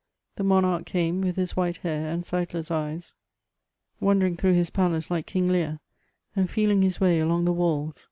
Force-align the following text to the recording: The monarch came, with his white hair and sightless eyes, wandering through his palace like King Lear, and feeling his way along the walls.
The 0.37 0.43
monarch 0.43 0.87
came, 0.87 1.21
with 1.21 1.35
his 1.35 1.55
white 1.55 1.77
hair 1.77 2.11
and 2.11 2.25
sightless 2.25 2.71
eyes, 2.71 3.13
wandering 3.99 4.35
through 4.35 4.53
his 4.53 4.71
palace 4.71 5.11
like 5.11 5.27
King 5.27 5.47
Lear, 5.47 5.79
and 6.35 6.49
feeling 6.49 6.81
his 6.81 6.99
way 6.99 7.19
along 7.19 7.45
the 7.45 7.53
walls. 7.53 7.99